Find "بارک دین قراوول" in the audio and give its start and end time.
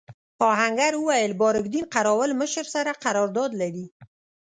1.41-2.31